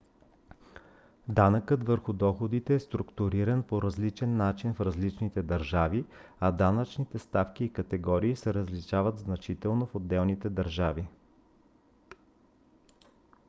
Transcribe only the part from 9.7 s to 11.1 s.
в отделните държави